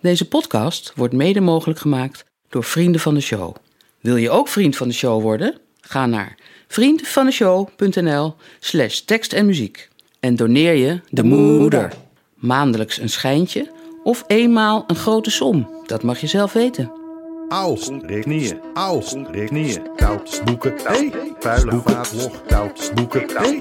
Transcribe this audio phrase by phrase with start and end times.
[0.00, 3.54] Deze podcast wordt mede mogelijk gemaakt door vrienden van de show.
[4.00, 5.58] Wil je ook vriend van de show worden?
[5.80, 6.38] Ga naar
[6.68, 9.88] vriendvandeshow.nl slash tekst en muziek
[10.20, 11.92] en doneer je de moeder.
[12.34, 13.70] Maandelijks een schijntje
[14.04, 15.68] of eenmaal een grote som.
[15.86, 16.99] Dat mag je zelf weten.
[17.50, 23.58] Als, knieën, als, knieën, koud, boeken, hey, vuile vaat, log, koud, boeken, hey,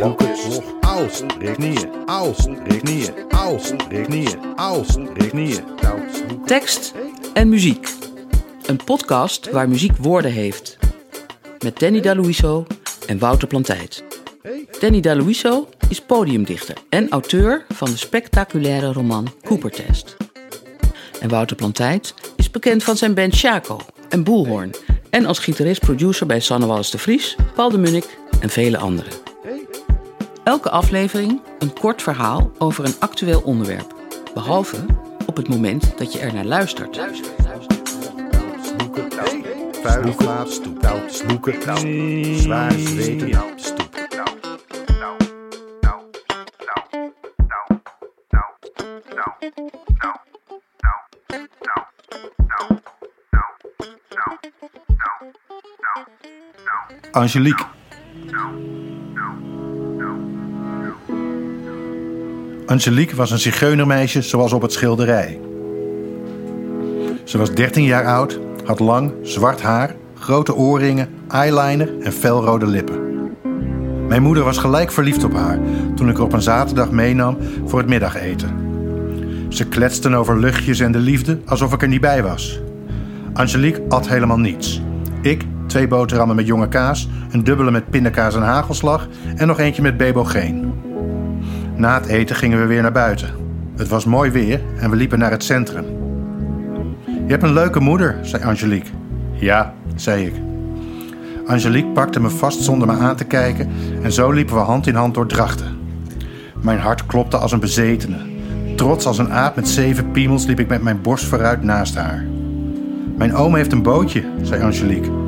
[0.00, 4.96] boeken, log, als, knieën, als, knieën, als, knieën, als,
[5.30, 6.46] knieën, koud.
[6.46, 6.94] Tekst
[7.32, 7.88] en muziek.
[8.66, 10.78] Een podcast waar muziek woorden heeft.
[11.64, 12.66] Met Danny Daluiso
[13.06, 14.04] en Wouter Plantijt.
[14.80, 20.16] Danny Daluiso is podiumdichter en auteur van de spectaculaire roman Cooper Test.
[21.20, 24.70] En Wouter Plantijt is bekend van zijn band Chaco en Boelhoorn
[25.10, 29.12] en als gitarist-producer bij Sanne Wallis de Vries, Paul de Munnik en vele anderen.
[30.44, 33.94] Elke aflevering een kort verhaal over een actueel onderwerp,
[34.34, 34.76] behalve
[35.26, 37.00] op het moment dat je er naar luistert.
[57.10, 57.64] Angelique.
[62.66, 65.40] Angelique was een zigeunermeisje zoals op het schilderij.
[67.24, 73.00] Ze was 13 jaar oud, had lang, zwart haar, grote oorringen, eyeliner en felrode lippen.
[74.08, 75.58] Mijn moeder was gelijk verliefd op haar
[75.94, 78.70] toen ik haar op een zaterdag meenam voor het middageten.
[79.48, 82.60] Ze kletsten over luchtjes en de liefde alsof ik er niet bij was.
[83.32, 84.82] Angelique at helemaal niets.
[85.22, 89.82] Ik twee boterhammen met jonge kaas, een dubbele met pindakaas en hagelslag en nog eentje
[89.82, 90.72] met bebogeen.
[91.76, 93.28] Na het eten gingen we weer naar buiten.
[93.76, 95.84] Het was mooi weer en we liepen naar het centrum.
[97.06, 98.90] Je hebt een leuke moeder, zei Angelique.
[99.32, 100.34] Ja, zei ik.
[101.46, 103.68] Angelique pakte me vast zonder me aan te kijken
[104.02, 105.78] en zo liepen we hand in hand door Drachten.
[106.60, 108.16] Mijn hart klopte als een bezetene.
[108.76, 112.26] Trots als een aap met zeven piemels liep ik met mijn borst vooruit naast haar.
[113.16, 115.21] Mijn oom heeft een bootje, zei Angelique.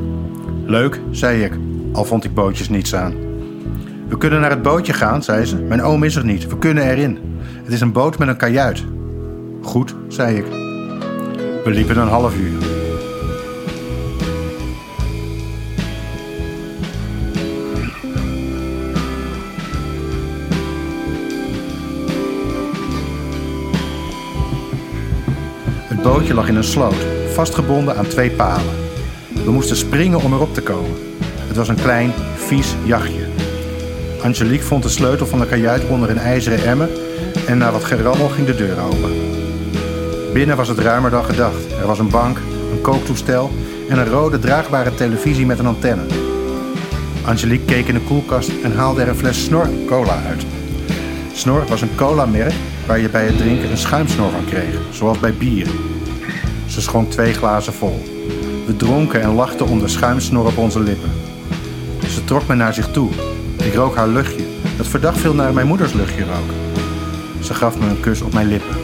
[0.67, 1.53] Leuk, zei ik,
[1.93, 3.13] al vond ik bootjes niets aan.
[4.07, 5.55] We kunnen naar het bootje gaan, zei ze.
[5.55, 7.19] Mijn oom is er niet, we kunnen erin.
[7.63, 8.83] Het is een boot met een kajuit.
[9.61, 10.45] Goed, zei ik.
[11.63, 12.63] We liepen een half uur.
[25.87, 28.84] Het bootje lag in een sloot, vastgebonden aan twee palen.
[29.45, 30.95] We moesten springen om erop te komen.
[31.47, 33.27] Het was een klein, vies jachtje.
[34.21, 36.89] Angelique vond de sleutel van de kajuit onder een ijzeren emmer
[37.47, 39.11] en na wat gerammel ging de deur open.
[40.33, 41.71] Binnen was het ruimer dan gedacht.
[41.81, 42.37] Er was een bank,
[42.71, 43.51] een kooktoestel
[43.89, 46.03] en een rode draagbare televisie met een antenne.
[47.25, 50.45] Angelique keek in de koelkast en haalde er een fles Snor cola uit.
[51.33, 52.53] Snor was een cola-merk
[52.87, 55.67] waar je bij het drinken een schuimsnor van kreeg, zoals bij bier.
[56.67, 58.14] Ze schonk twee glazen vol.
[58.65, 61.11] We dronken en lachten om de schuimsnor op onze lippen.
[62.09, 63.09] Ze trok me naar zich toe.
[63.57, 64.43] Ik rook haar luchtje,
[64.77, 66.53] dat verdacht veel naar mijn moeders luchtje rook.
[67.43, 68.75] Ze gaf me een kus op mijn lippen.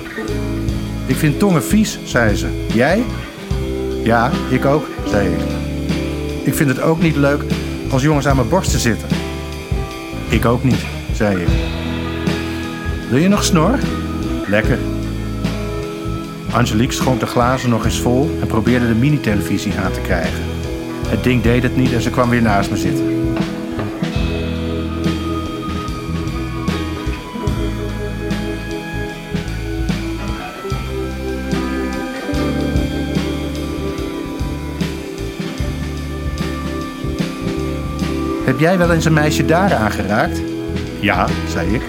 [1.05, 2.65] Ik vind tongen vies, zei ze.
[2.73, 3.03] Jij?
[4.03, 5.39] Ja, ik ook, zei ik.
[6.43, 7.43] Ik vind het ook niet leuk
[7.91, 9.07] als jongens aan mijn borsten zitten.
[10.29, 11.47] Ik ook niet, zei ik.
[13.09, 13.79] Wil je nog snor?
[14.47, 14.77] Lekker.
[16.53, 20.43] Angelique schonk de glazen nog eens vol en probeerde de minitelevisie aan te krijgen.
[21.07, 23.19] Het ding deed het niet en ze kwam weer naast me zitten.
[38.45, 40.41] Heb jij wel eens een meisje daar aangeraakt?
[40.99, 41.81] Ja, zei ik.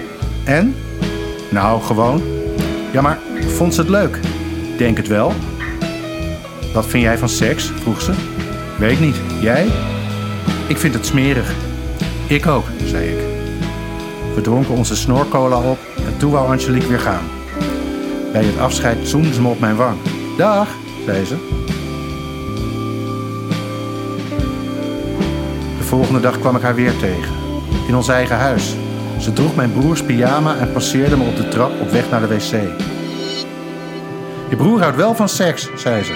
[0.43, 0.75] En?
[1.49, 2.21] Nou, gewoon.
[2.91, 4.19] Ja, maar vond ze het leuk?
[4.77, 5.33] Denk het wel.
[6.73, 7.71] Wat vind jij van seks?
[7.81, 8.11] vroeg ze.
[8.77, 9.15] Weet niet.
[9.41, 9.67] Jij?
[10.67, 11.53] Ik vind het smerig.
[12.27, 13.17] Ik ook, zei ik.
[14.35, 17.23] We dronken onze snorcola op en toen wou Angelique weer gaan.
[18.31, 19.97] Bij het afscheid zoende ze me op mijn wang.
[20.37, 20.67] Dag,
[21.05, 21.35] zei ze.
[25.77, 27.33] De volgende dag kwam ik haar weer tegen.
[27.87, 28.75] In ons eigen huis.
[29.19, 32.27] Ze droeg mijn broers pyjama en passeerde me op de trap op weg naar de
[32.27, 32.53] wc.
[34.53, 36.13] Je broer houdt wel van seks, zei ze.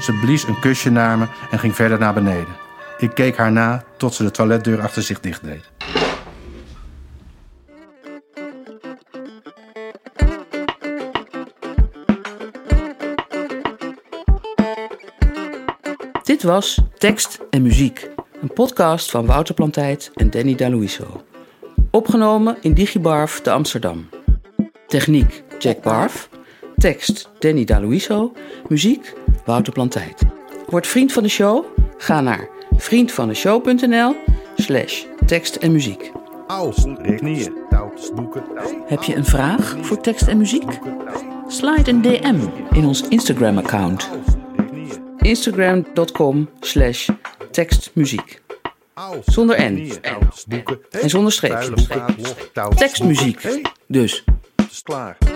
[0.00, 2.56] Ze blies een kusje naar me en ging verder naar beneden.
[2.98, 5.70] Ik keek haar na tot ze de toiletdeur achter zich dichtdeed.
[16.22, 18.10] Dit was Tekst en Muziek,
[18.40, 21.24] een podcast van Wouter Plantijd en Danny D'Aluiso.
[21.90, 24.08] Opgenomen in Digibarf te Amsterdam.
[24.86, 26.31] Techniek Jack Barf.
[26.82, 28.32] Tekst Danny Daluiso.
[28.68, 29.14] Muziek
[29.44, 30.22] Wouter Plantijt.
[30.66, 31.64] Word vriend van de show?
[31.96, 34.16] Ga naar vriendvandeshow.nl
[34.56, 36.12] slash tekst en muziek.
[38.86, 40.78] Heb je een vraag voor tekst en muziek?
[41.48, 42.38] Slide een DM
[42.72, 44.10] in ons Instagram-account.
[45.18, 47.08] Instagram.com slash
[47.50, 48.42] tekstmuziek.
[49.24, 49.92] Zonder N.
[50.90, 51.72] En zonder streepje.
[52.74, 53.62] Tekstmuziek.
[53.86, 54.24] Dus.
[54.82, 55.31] Klaar.